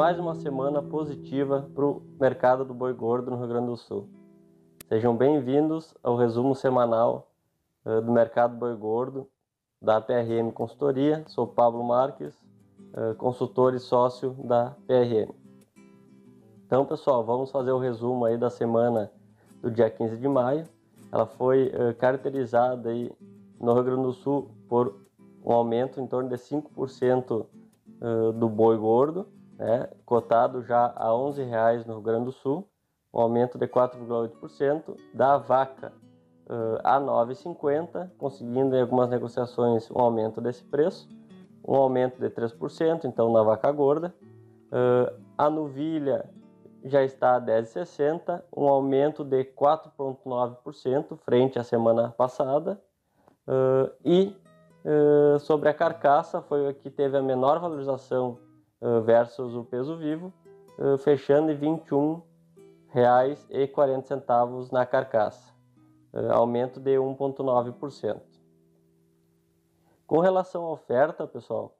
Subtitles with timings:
[0.00, 4.08] mais uma semana positiva para o mercado do boi gordo no Rio Grande do Sul.
[4.88, 7.30] Sejam bem-vindos ao resumo semanal
[7.84, 9.28] uh, do mercado boi gordo
[9.78, 11.22] da PRM Consultoria.
[11.26, 12.34] Sou Pablo Marques,
[12.94, 15.34] uh, consultor e sócio da PRM.
[16.64, 19.12] Então, pessoal, vamos fazer o resumo aí da semana
[19.60, 20.64] do dia 15 de maio.
[21.12, 23.12] Ela foi uh, caracterizada aí
[23.60, 24.98] no Rio Grande do Sul por
[25.44, 27.44] um aumento em torno de 5%
[28.38, 29.26] do boi gordo
[29.60, 32.66] né, cotado já a R$ 11,00 no Rio Grande do Sul,
[33.12, 35.92] um aumento de 4,8%, da vaca
[36.48, 41.06] uh, a R$ 9,50, conseguindo em algumas negociações um aumento desse preço,
[41.62, 44.14] um aumento de 3%, então na vaca gorda.
[44.72, 46.24] Uh, a novilha
[46.82, 52.80] já está a 10,60, um aumento de 4,9% frente à semana passada.
[53.46, 54.34] Uh, e
[54.86, 58.38] uh, sobre a carcaça, foi a que teve a menor valorização
[59.04, 60.32] versus o peso vivo,
[60.98, 61.66] fechando em R$
[62.94, 65.54] 21,40 na carcaça,
[66.32, 68.20] aumento de 1,9%.
[70.06, 71.76] Com relação à oferta, pessoal,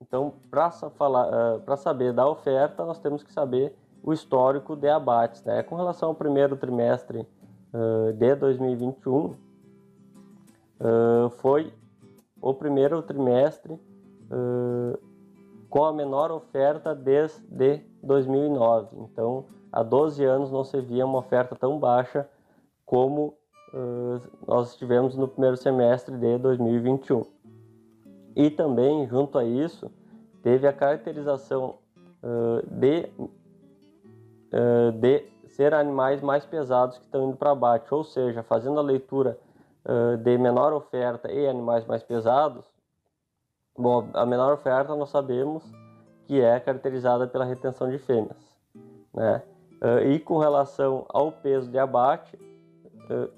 [0.00, 5.62] então para saber da oferta, nós temos que saber o histórico de abates, né?
[5.62, 7.26] Com relação ao primeiro trimestre
[8.18, 9.34] de 2021,
[11.38, 11.72] foi
[12.40, 13.80] o primeiro trimestre
[14.30, 14.98] uh,
[15.68, 18.96] com a menor oferta desde 2009.
[19.00, 22.28] Então, há 12 anos não se via uma oferta tão baixa
[22.84, 23.34] como
[23.74, 27.24] uh, nós tivemos no primeiro semestre de 2021.
[28.34, 29.90] E também, junto a isso,
[30.42, 31.78] teve a caracterização
[32.22, 33.10] uh, de,
[35.00, 39.38] de ser animais mais pesados que estão indo para abate, ou seja, fazendo a leitura
[40.22, 42.64] de menor oferta e animais mais pesados,
[43.78, 45.62] Bom, a menor oferta nós sabemos
[46.24, 48.56] que é caracterizada pela retenção de fêmeas,
[49.12, 49.42] né?
[49.82, 52.36] Uh, e com relação ao peso de abate,
[53.10, 53.30] uh,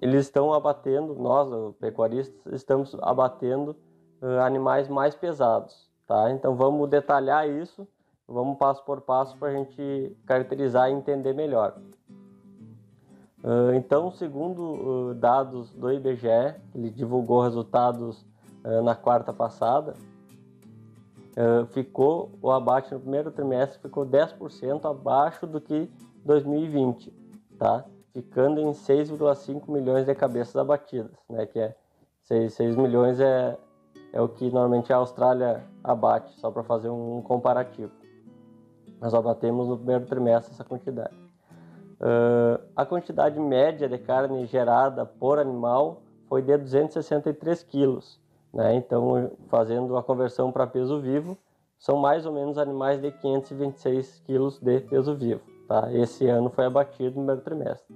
[0.00, 1.48] eles estão abatendo, nós,
[1.80, 3.76] pecuaristas, estamos abatendo
[4.22, 6.30] uh, animais mais pesados, tá?
[6.30, 7.88] Então vamos detalhar isso,
[8.28, 11.76] vamos passo por passo para a gente caracterizar e entender melhor.
[13.76, 18.24] então, segundo dados do IBGE, ele divulgou resultados
[18.82, 19.94] na quarta passada,
[21.36, 25.90] eh, ficou o abate no primeiro trimestre ficou 10% abaixo do que
[26.24, 27.12] 2020,
[27.58, 27.84] tá?
[28.12, 31.44] Ficando em 6,5 milhões de cabeças abatidas, né?
[31.44, 31.76] Que é
[32.22, 33.58] 6, 6 milhões é,
[34.12, 37.90] é o que normalmente a Austrália abate, só para fazer um comparativo.
[39.00, 41.14] Nós abatemos no primeiro trimestre essa quantidade.
[42.00, 48.20] Uh, a quantidade média de carne gerada por animal foi de 263 quilos,
[48.54, 48.76] né?
[48.76, 51.36] Então, fazendo a conversão para peso vivo,
[51.76, 55.42] são mais ou menos animais de 526 quilos de peso vivo.
[55.66, 55.92] Tá?
[55.92, 57.94] Esse ano foi abatido no primeiro trimestre.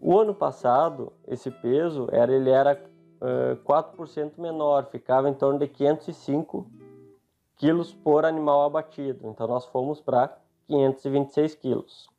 [0.00, 2.78] O ano passado, esse peso era, ele era
[3.20, 6.66] uh, 4% menor, ficava em torno de 505
[7.56, 9.26] quilos por animal abatido.
[9.28, 12.10] Então, nós fomos para 526 quilos.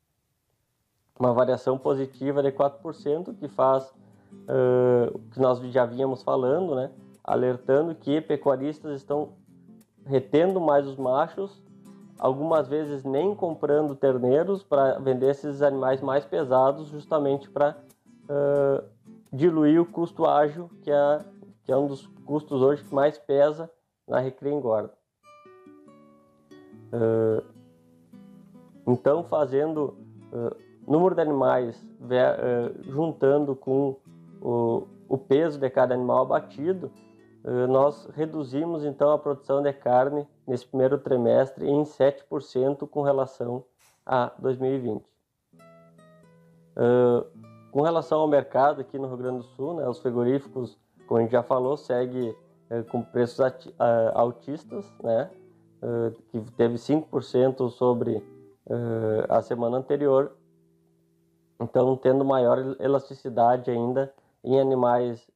[1.19, 3.93] Uma variação positiva de 4%, que faz
[4.31, 6.89] uh, que nós já vínhamos falando, né?
[7.23, 9.33] Alertando que pecuaristas estão
[10.05, 11.63] retendo mais os machos,
[12.19, 17.77] algumas vezes nem comprando terneiros para vender esses animais mais pesados, justamente para
[18.23, 18.83] uh,
[19.31, 21.19] diluir o custo ágil, que é,
[21.63, 23.69] que é um dos custos hoje que mais pesa
[24.07, 24.93] na recria engorda.
[26.93, 27.43] Uh,
[28.85, 29.97] então, fazendo
[30.31, 30.55] uh,
[30.85, 31.81] número de animais
[32.81, 33.95] juntando com
[34.41, 36.91] o, o peso de cada animal abatido,
[37.69, 43.65] nós reduzimos então a produção de carne nesse primeiro trimestre em 7% com relação
[44.05, 45.03] a 2020.
[46.75, 47.25] Uh,
[47.71, 51.23] com relação ao mercado aqui no Rio Grande do Sul, né, os frigoríficos, como a
[51.23, 53.71] gente já falou, segue uh, com preços uh,
[54.13, 55.29] altistas, né,
[56.29, 58.23] que teve 5% sobre
[59.27, 60.31] a semana anterior,
[61.59, 65.29] então tendo maior elasticidade ainda em animais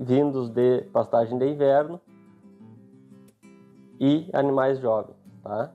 [0.00, 2.00] vindos de pastagem de inverno
[4.00, 5.70] e animais jovens, tá?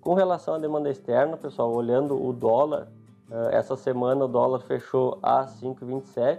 [0.00, 2.88] Com relação à demanda externa, pessoal, olhando o dólar,
[3.28, 6.38] eh, essa semana o dólar fechou a 5,27,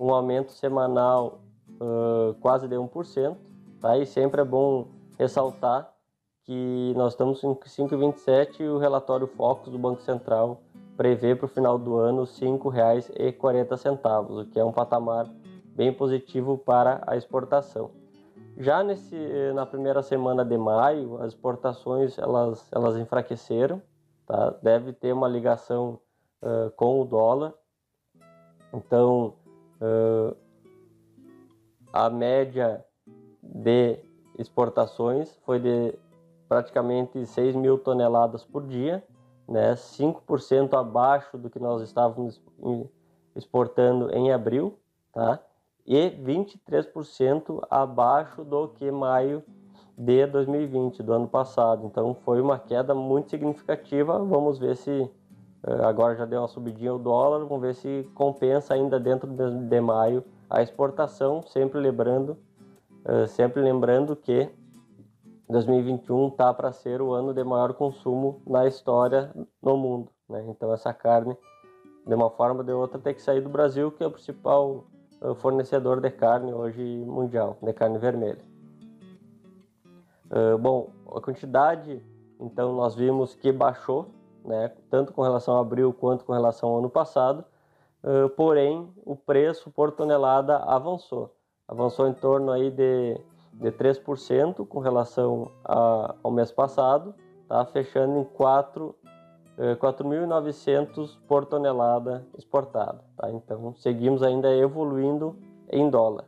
[0.00, 1.40] um aumento semanal
[1.80, 3.36] uh, quase de 1%,
[3.80, 3.98] tá?
[3.98, 5.92] E sempre é bom ressaltar
[6.44, 10.62] que nós estamos em 5,27 e o relatório Focus do Banco Central
[10.96, 15.28] prevê para o final do ano R$ 5,40, o que é um patamar
[15.78, 17.92] bem positivo para a exportação.
[18.56, 19.16] Já nesse,
[19.54, 23.80] na primeira semana de maio, as exportações elas, elas enfraqueceram,
[24.26, 24.50] tá?
[24.60, 26.00] deve ter uma ligação
[26.42, 27.54] uh, com o dólar.
[28.74, 29.34] Então,
[29.80, 30.36] uh,
[31.92, 32.84] a média
[33.40, 34.00] de
[34.36, 35.94] exportações foi de
[36.48, 39.04] praticamente 6 mil toneladas por dia,
[39.46, 39.74] né?
[39.74, 42.40] 5% abaixo do que nós estávamos
[43.36, 44.76] exportando em abril,
[45.12, 45.40] tá?
[45.88, 49.42] E 23% abaixo do que maio
[49.96, 51.86] de 2020, do ano passado.
[51.86, 54.22] Então foi uma queda muito significativa.
[54.22, 55.10] Vamos ver se
[55.66, 59.80] eh, agora já deu uma subidinha o dólar, vamos ver se compensa ainda dentro de
[59.80, 62.36] maio a exportação, sempre lembrando,
[63.06, 64.46] eh, sempre lembrando que
[65.48, 69.32] 2021 tá para ser o ano de maior consumo na história
[69.62, 70.44] no mundo, né?
[70.48, 71.34] Então essa carne
[72.06, 74.84] de uma forma ou de outra tem que sair do Brasil, que é o principal
[75.36, 78.44] fornecedor de carne hoje mundial, de carne vermelha.
[80.30, 82.02] Uh, bom, a quantidade,
[82.38, 84.06] então nós vimos que baixou,
[84.44, 87.44] né, tanto com relação a abril quanto com relação ao ano passado,
[88.04, 91.34] uh, porém o preço por tonelada avançou,
[91.66, 93.18] avançou em torno aí de,
[93.54, 97.14] de 3% com relação a, ao mês passado,
[97.48, 98.94] tá, fechando em 4
[99.58, 103.02] 4.900 eh, por tonelada exportada.
[103.16, 103.30] Tá?
[103.30, 105.36] Então, seguimos ainda evoluindo
[105.70, 106.24] em dólar.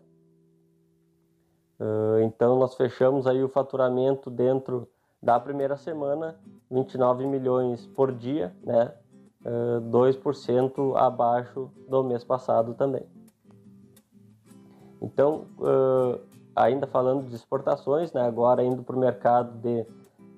[1.79, 4.87] Uh, então, nós fechamos aí o faturamento dentro
[5.23, 6.39] da primeira semana,
[6.71, 8.93] 29 milhões por dia, né?
[9.43, 13.07] Uh, 2% abaixo do mês passado também.
[15.01, 15.47] Então,
[16.55, 18.21] ainda falando de exportações, né?
[18.21, 19.87] agora indo para o mercado de,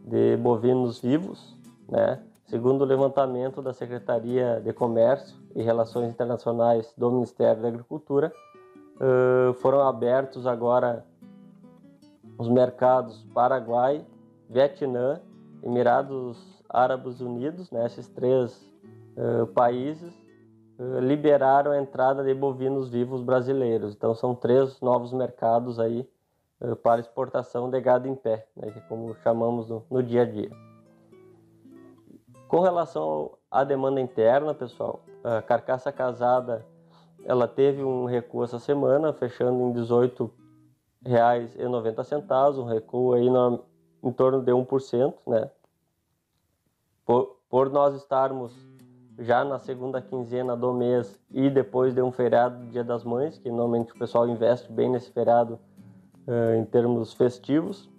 [0.05, 2.23] de bovinos vivos, né?
[2.47, 8.33] Segundo o levantamento da Secretaria de Comércio e Relações Internacionais do Ministério da Agricultura,
[9.57, 11.05] foram abertos agora
[12.39, 14.05] os mercados Paraguai,
[14.49, 15.21] Vietnã,
[15.63, 18.71] Emirados Árabes Unidos, né, esses três
[19.55, 20.13] países
[21.01, 23.95] liberaram a entrada de bovinos vivos brasileiros.
[23.95, 26.09] Então são três novos mercados aí
[26.83, 30.51] para exportação de gado em pé, né, é como chamamos no, no dia a dia.
[32.53, 36.67] Com relação à demanda interna, pessoal, a carcaça casada
[37.25, 39.81] ela teve um recuo essa semana, fechando em R$
[41.03, 43.27] 18,90, um recuo aí
[44.03, 45.51] em torno de 1%, né?
[47.07, 48.55] Por, por nós estarmos
[49.19, 53.49] já na segunda quinzena do mês e depois de um feriado Dia das Mães, que
[53.49, 55.59] normalmente o pessoal investe bem nesse feriado
[56.29, 57.91] uh, em termos festivos.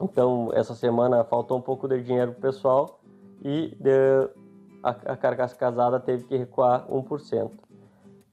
[0.00, 2.99] Então, essa semana faltou um pouco de dinheiro para o pessoal
[3.42, 4.30] e de,
[4.82, 7.50] a, a carcaça casada teve que recuar 1%.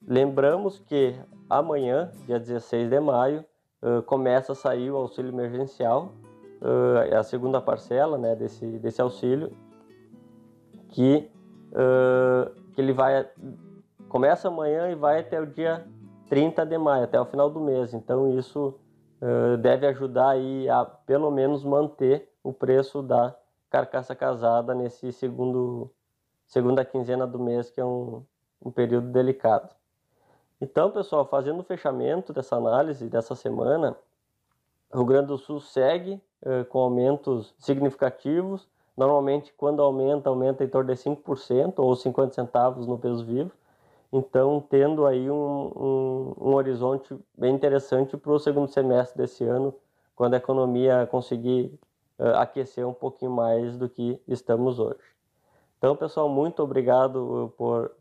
[0.07, 1.15] Lembramos que
[1.49, 3.43] amanhã, dia 16 de maio,
[3.81, 6.13] uh, começa a sair o auxílio emergencial,
[6.61, 9.51] uh, a segunda parcela né, desse, desse auxílio,
[10.89, 11.29] que,
[11.71, 13.29] uh, que ele vai
[14.07, 15.85] começa amanhã e vai até o dia
[16.29, 17.93] 30 de maio, até o final do mês.
[17.93, 18.79] Então isso
[19.61, 23.35] deve ajudar aí a pelo menos manter o preço da
[23.77, 25.91] carcaça casada nesse segundo
[26.47, 28.23] segunda quinzena do mês, que é um,
[28.63, 29.69] um período delicado.
[30.59, 33.95] Então, pessoal, fazendo o fechamento dessa análise dessa semana,
[34.91, 38.67] o Rio Grande do Sul segue eh, com aumentos significativos.
[38.95, 43.51] Normalmente, quando aumenta, aumenta em torno de 5% ou 50 centavos no peso vivo.
[44.11, 49.75] Então, tendo aí um, um, um horizonte bem interessante para o segundo semestre desse ano,
[50.15, 51.77] quando a economia conseguir
[52.19, 54.99] uh, aquecer um pouquinho mais do que estamos hoje.
[55.77, 57.91] Então, pessoal, muito obrigado por,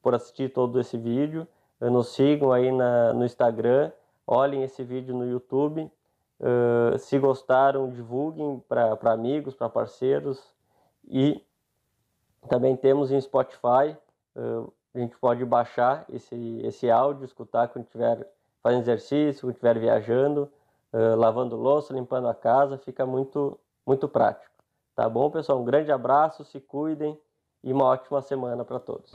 [0.00, 1.46] por assistir todo esse vídeo.
[1.80, 3.90] Nos sigam aí na, no Instagram,
[4.24, 5.90] olhem esse vídeo no YouTube.
[6.38, 10.40] Uh, se gostaram, divulguem para amigos, para parceiros.
[11.08, 11.44] E
[12.48, 13.96] também temos em Spotify.
[14.36, 18.28] Uh, a gente pode baixar esse, esse áudio, escutar quando estiver
[18.62, 20.48] fazendo exercício, quando estiver viajando
[20.92, 24.52] uh, lavando louça, limpando a casa, fica muito, muito prático.
[24.94, 25.60] Tá bom, pessoal?
[25.60, 27.18] Um grande abraço, se cuidem
[27.64, 29.12] e uma ótima semana para todos.